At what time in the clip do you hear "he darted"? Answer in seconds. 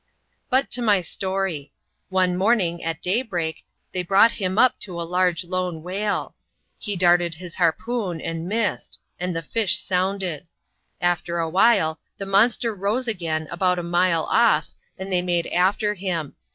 6.79-7.35